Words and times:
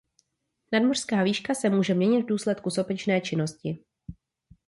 Nadmořská 0.73 1.23
výška 1.23 1.53
se 1.53 1.69
může 1.69 1.93
měnit 1.93 2.21
v 2.21 2.25
důsledku 2.25 2.69
sopečné 2.69 3.21
činnosti. 3.21 3.79